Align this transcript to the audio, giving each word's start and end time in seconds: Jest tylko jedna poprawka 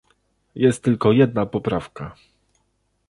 Jest 0.55 0.83
tylko 0.83 1.11
jedna 1.11 1.45
poprawka 1.45 2.15